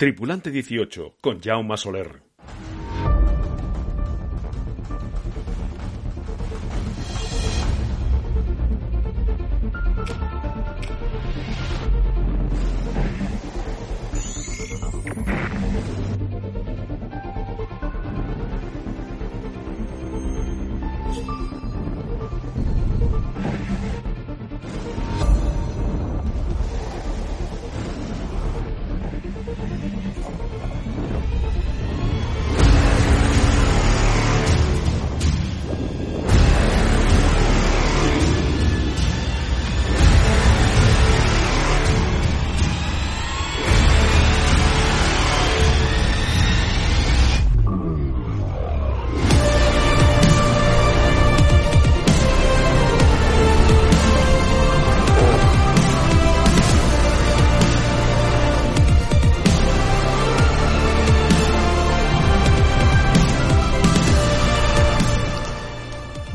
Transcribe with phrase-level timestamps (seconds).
[0.00, 2.27] Tripulante 18 con Jaume Soler.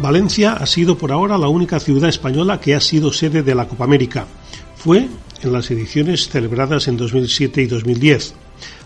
[0.04, 3.70] Valencia ha sido por ahora la única ciudad española que ha sido sede de la
[3.70, 4.26] Copa América.
[4.76, 5.08] Fue
[5.42, 8.34] en las ediciones celebradas en 2007 y 2010.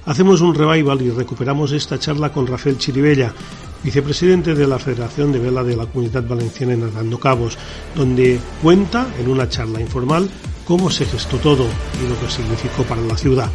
[0.06, 3.34] Hacemos un revival y recuperamos esta charla con Rafael Chiribella,
[3.84, 7.58] vicepresidente de la Federación de Vela de la Comunidad Valenciana en Nadando Cabos,
[7.96, 10.30] donde cuenta en una charla informal
[10.68, 11.66] cómo se gestó todo
[12.00, 13.50] y lo que significó para la ciudad.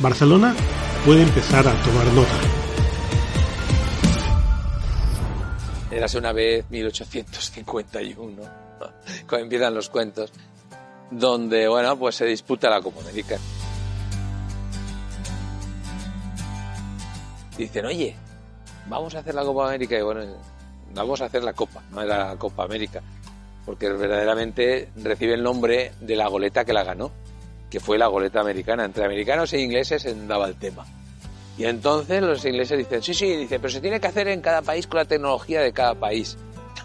[0.00, 0.54] Barcelona
[1.04, 2.63] puede empezar a tomar nota.
[5.94, 8.42] Érase una vez 1851,
[9.28, 10.32] cuando empiezan los cuentos,
[11.08, 13.38] donde, bueno, pues se disputa la Copa América.
[17.56, 18.16] Dicen, oye,
[18.88, 20.22] vamos a hacer la Copa América y bueno,
[20.92, 23.00] vamos a hacer la Copa, no la Copa América,
[23.64, 27.12] porque verdaderamente recibe el nombre de la goleta que la ganó,
[27.70, 28.84] que fue la goleta americana.
[28.84, 30.84] Entre americanos e ingleses se daba el tema.
[31.56, 34.62] Y entonces los ingleses dicen, sí, sí, dice, pero se tiene que hacer en cada
[34.62, 36.36] país con la tecnología de cada país.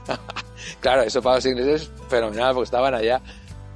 [0.79, 3.21] claro, eso para los ingleses es fenomenal porque estaban allá.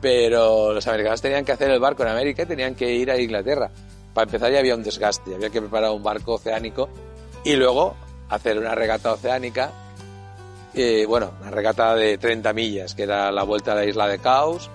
[0.01, 3.19] Pero los americanos tenían que hacer el barco en América y tenían que ir a
[3.19, 3.71] Inglaterra.
[4.13, 6.89] Para empezar ya había un desgaste, había que preparar un barco oceánico
[7.43, 7.95] y luego
[8.29, 9.71] hacer una regata oceánica.
[10.75, 14.19] Eh, bueno, una regata de 30 millas, que era la vuelta a la isla de
[14.19, 14.69] Caos.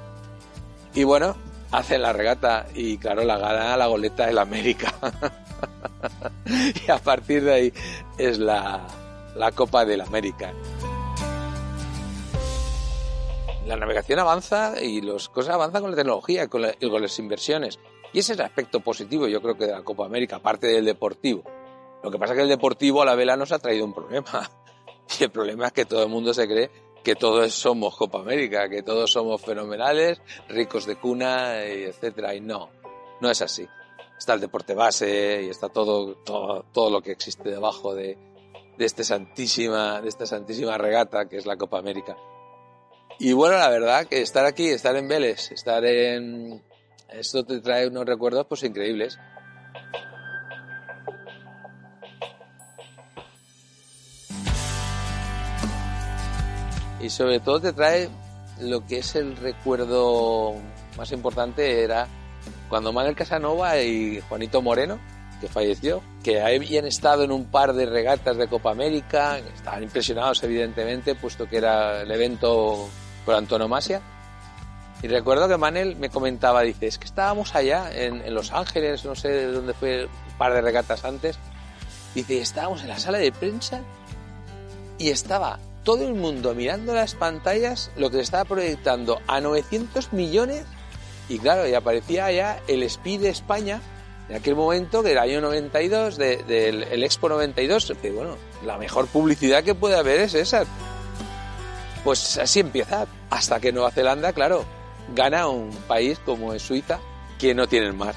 [0.95, 1.37] Y bueno,
[1.71, 4.95] hacen la regata y claro, la gana la goleta del América.
[6.87, 7.73] y a partir de ahí
[8.17, 8.87] es la,
[9.35, 10.53] la Copa del América.
[13.67, 17.79] La navegación avanza y las cosas avanzan con la tecnología con y con las inversiones.
[18.13, 20.87] Y ese es el aspecto positivo, yo creo que de la Copa América, aparte del
[20.87, 21.43] deportivo.
[22.03, 24.51] Lo que pasa es que el deportivo a la vela nos ha traído un problema.
[25.19, 26.71] Y el problema es que todo el mundo se cree
[27.03, 32.35] que todos somos Copa América, que todos somos fenomenales, ricos de cuna, etcétera.
[32.35, 32.69] Y no,
[33.23, 33.67] no es así
[34.19, 38.19] está el deporte base y está todo, todo, todo lo que existe debajo de,
[38.77, 42.17] de, este santísima, de esta santísima regata que es la Copa América.
[43.21, 46.63] Y bueno, la verdad que estar aquí, estar en Vélez, estar en...
[47.09, 49.19] Esto te trae unos recuerdos pues increíbles.
[57.01, 58.09] Y sobre todo te trae
[58.61, 60.55] lo que es el recuerdo
[60.97, 62.09] más importante era
[62.69, 64.99] cuando Manuel Casanova y Juanito Moreno,
[65.41, 70.43] que falleció, que habían estado en un par de regatas de Copa América, estaban impresionados
[70.43, 72.89] evidentemente, puesto que era el evento
[73.25, 74.01] por antonomasia.
[75.03, 79.15] Y recuerdo que Manel me comentaba, dice, es que estábamos allá en, Los Ángeles, no
[79.15, 81.39] sé dónde fue, un par de regatas antes.
[82.15, 83.83] Dice, estábamos en la sala de prensa
[84.99, 90.13] y estaba todo el mundo mirando las pantallas lo que se estaba proyectando a 900
[90.13, 90.65] millones
[91.29, 93.81] y claro, y aparecía ya el Speed de España,
[94.29, 97.93] en aquel momento, del año 92, del el Expo 92.
[98.01, 100.65] Que bueno, la mejor publicidad que puede haber es esa.
[102.05, 104.65] Pues así empieza, hasta que Nueva Zelanda, claro,
[105.15, 107.01] gana un país como es Suiza,
[107.39, 108.15] que no tienen mar.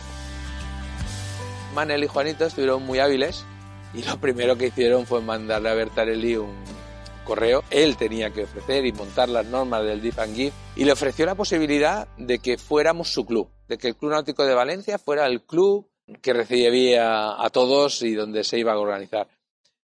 [1.73, 3.45] Manel y Juanito estuvieron muy hábiles
[3.93, 6.55] y lo primero que hicieron fue mandarle a Bertarelli un,
[7.23, 10.91] correo, él tenía que ofrecer y montar las normas del Deep and Give y le
[10.91, 14.97] ofreció la posibilidad de que fuéramos su club, de que el Club Náutico de Valencia
[14.97, 15.89] fuera el club
[16.21, 19.27] que recibía a todos y donde se iba a organizar.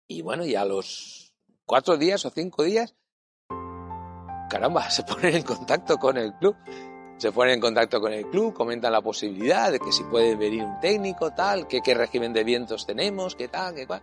[0.08, 1.32] Y bueno, y a los
[1.64, 2.94] cuatro días o cinco días,
[4.48, 6.56] caramba, se ponen en contacto con el club.
[7.18, 10.62] Se ponen en contacto con el club, comentan la posibilidad de que si puede venir
[10.62, 14.02] un técnico, tal, que qué régimen de vientos tenemos, qué tal, qué cual.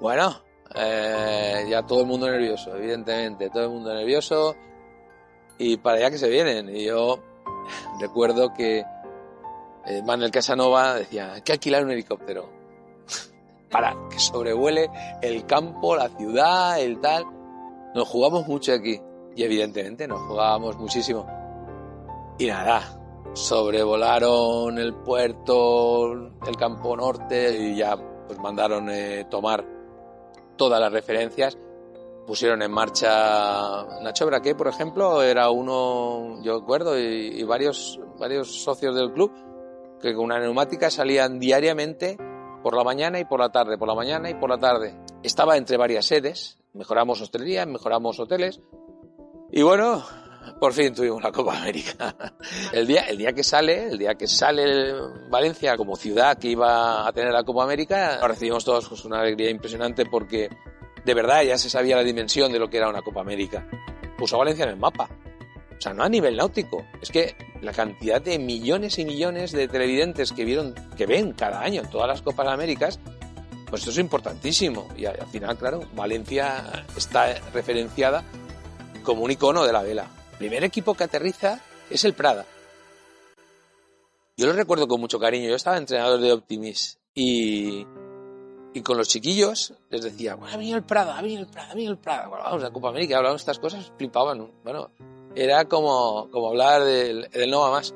[0.00, 0.42] Bueno,
[0.74, 4.56] eh, ya todo el mundo nervioso, evidentemente, todo el mundo nervioso
[5.58, 6.74] y para allá que se vienen.
[6.74, 7.18] Y yo
[8.00, 8.84] recuerdo que
[9.86, 12.48] eh, Manuel Casanova decía, hay que alquilar un helicóptero
[13.70, 14.90] para que sobrevuele
[15.22, 17.24] el campo, la ciudad, el tal.
[17.94, 19.00] Nos jugamos mucho aquí
[19.34, 21.26] y evidentemente nos jugábamos muchísimo.
[22.38, 22.82] Y nada,
[23.32, 29.77] sobrevolaron el puerto, el campo norte y ya pues mandaron eh, tomar
[30.58, 31.56] todas las referencias.
[32.26, 38.62] Pusieron en marcha Nacho Braque, por ejemplo, era uno, yo recuerdo, y, y varios, varios
[38.62, 39.32] socios del club,
[40.02, 42.18] que con una neumática salían diariamente
[42.62, 44.94] por la mañana y por la tarde, por la mañana y por la tarde.
[45.22, 48.60] Estaba entre varias sedes, mejoramos hostelería, mejoramos hoteles,
[49.50, 50.04] y bueno,
[50.60, 52.14] por fin tuvimos la Copa América.
[52.72, 54.92] El día, el día que sale, el día que sale
[55.28, 59.50] Valencia como ciudad que iba a tener la Copa América, recibimos todos con una alegría
[59.50, 60.48] impresionante porque
[61.04, 63.66] de verdad ya se sabía la dimensión de lo que era una Copa América.
[64.16, 65.08] Puso a Valencia en el mapa.
[65.76, 66.84] O sea, no a nivel náutico.
[67.00, 71.60] Es que la cantidad de millones y millones de televidentes que vieron, que ven cada
[71.60, 72.98] año todas las Copas Américas,
[73.70, 74.88] pues esto es importantísimo.
[74.96, 78.24] Y al final, claro, Valencia está referenciada
[79.02, 82.46] como un icono de la vela primer equipo que aterriza es el Prada.
[84.36, 85.48] Yo lo recuerdo con mucho cariño.
[85.48, 87.84] Yo estaba entrenador de Optimis y,
[88.72, 91.70] y con los chiquillos les decía, bueno, ha venido el Prada, ha venido el Prada,
[91.70, 92.28] ha venido el Prada.
[92.28, 94.52] Bueno, vamos a Copa América, hablábamos estas cosas, flipaban.
[94.62, 94.90] Bueno,
[95.34, 97.92] era como, como hablar del, del Nova más.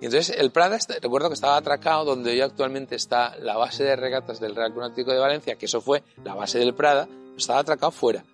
[0.00, 3.96] Y entonces el Prada, recuerdo que estaba atracado donde hoy actualmente está la base de
[3.96, 7.06] regatas del Real Club de Valencia, que eso fue la base del Prada,
[7.36, 8.24] estaba atracado fuera.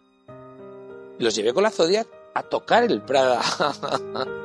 [1.19, 3.41] Los llevé con la Zodiac a tocar el Prada.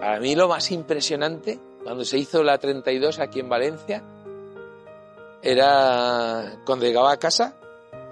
[0.00, 4.02] Para mí lo más impresionante cuando se hizo la 32 aquí en Valencia
[5.42, 7.54] era cuando llegaba a casa,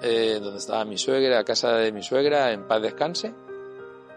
[0.02, 3.32] eh, donde estaba mi suegra, a casa de mi suegra, en paz descanse,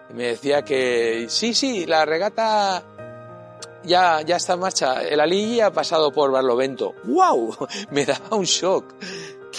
[0.09, 2.83] y me decía que sí, sí, la regata
[3.83, 6.95] ya, ya está en marcha, el Aligi ha pasado por Barlovento.
[7.03, 7.55] ¡Wow!
[7.91, 8.85] Me daba un shock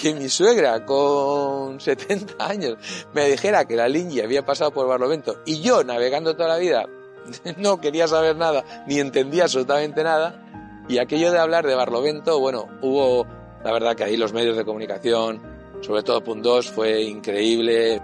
[0.05, 2.77] que mi suegra con 70 años
[3.15, 6.87] me dijera que la línea había pasado por Barlovento y yo navegando toda la vida
[7.56, 12.69] no quería saber nada ni entendía absolutamente nada y aquello de hablar de Barlovento, bueno,
[12.83, 13.27] hubo
[13.65, 15.41] la verdad que ahí los medios de comunicación,
[15.81, 18.03] sobre todo Punto 2, fue increíble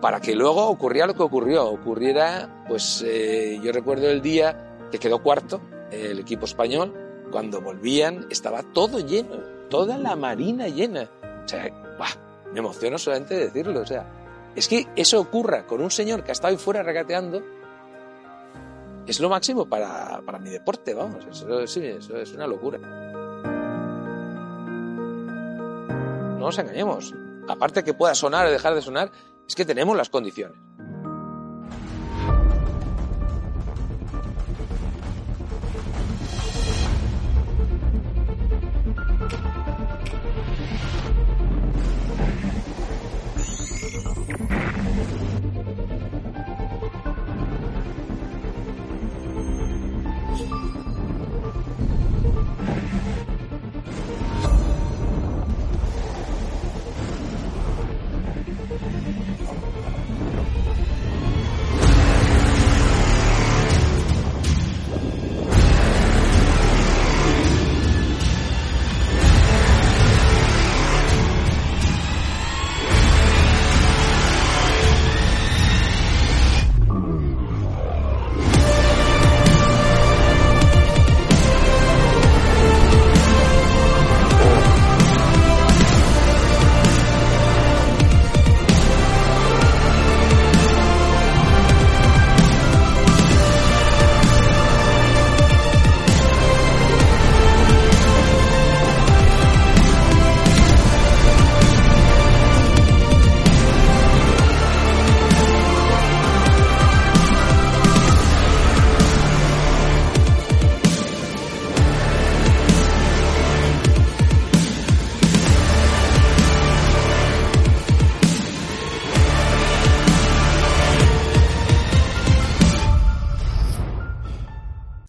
[0.00, 4.98] para que luego ocurriera lo que ocurrió, ocurriera, pues eh, yo recuerdo el día que
[4.98, 5.60] quedó cuarto
[5.92, 6.92] el equipo español,
[7.30, 11.08] cuando volvían estaba todo lleno, toda la marina llena.
[11.44, 11.70] O sea,
[12.52, 13.80] me emociono solamente de decirlo.
[13.80, 14.06] O sea,
[14.54, 17.42] es que eso ocurra con un señor que ha estado ahí fuera regateando
[19.06, 21.26] es lo máximo para, para mi deporte, vamos.
[21.26, 22.78] Eso, sí, eso es una locura.
[26.38, 27.14] No nos engañemos.
[27.48, 29.10] Aparte que pueda sonar o dejar de sonar,
[29.46, 30.56] es que tenemos las condiciones.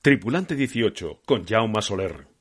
[0.06, 2.35] Tripulante 18 con Jaume Soler.